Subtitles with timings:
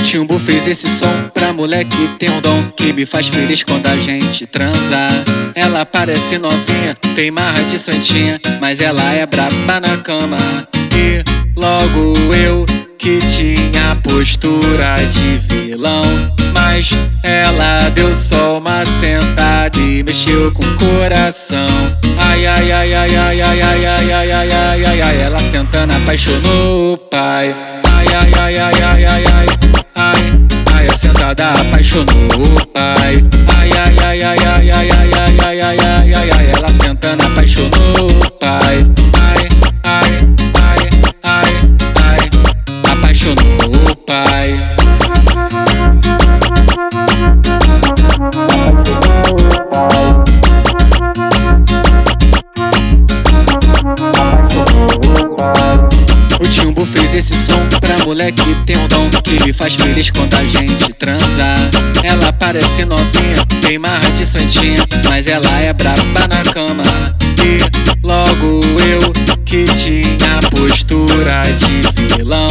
[0.00, 3.96] Timbu fez esse som pra moleque tem um dom que me faz feliz quando a
[3.96, 5.06] gente transa.
[5.54, 10.36] Ela parece novinha, tem marra de santinha, mas ela é braba na cama.
[10.92, 11.22] E
[11.56, 12.66] logo eu
[12.98, 16.02] que tinha postura de vilão,
[16.54, 16.90] mas
[17.22, 21.66] ela deu só uma sentada e mexeu com o coração.
[22.18, 25.92] Ai ai ai ai ai ai ai ai ai ai ai ai ai ela sentando
[25.94, 27.54] apaixonou o pai.
[27.84, 29.73] Ai ai ai ai ai ai ai
[30.96, 32.06] sentada apaixonou
[32.38, 33.22] o pai.
[33.56, 37.24] Ai ai ai ai ai ai ai ai ai ai ai ai ai ela sentando
[37.24, 38.86] apaixonou o pai.
[39.14, 39.48] Ai
[39.84, 40.12] ai
[40.54, 40.90] ai
[41.22, 41.50] ai
[42.00, 42.30] ai
[42.92, 44.73] apaixonou pai.
[56.44, 60.34] O Timbu fez esse som pra moleque tem um dom que me faz feliz quando
[60.34, 61.54] a gente transa.
[62.02, 66.82] Ela parece novinha, tem marra de santinha, mas ela é braba na cama.
[67.42, 69.10] E logo eu
[69.46, 72.48] que tinha postura de vilão,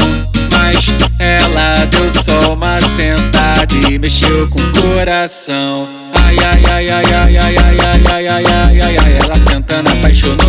[0.52, 0.88] mas
[1.20, 5.88] ela deu só uma sentada e mexeu com o coração.
[6.16, 9.92] Ai ai ai ai ai ai ai ai ai ai ai ai ai ela sentando
[9.92, 10.43] apaixonou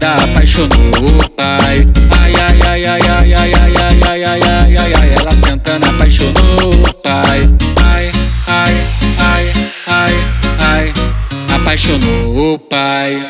[0.00, 1.86] ai a sentada apaixonou o pai.
[2.18, 5.86] Ai ai ai ai ai ai ai ai ai ai ai ai ai ela sentando
[5.86, 7.48] apaixonou o pai.
[7.82, 8.10] Ai
[8.46, 8.74] ai
[9.18, 9.52] ai
[9.86, 10.14] ai
[10.58, 10.92] ai.
[11.54, 13.26] Apaixonou o pai.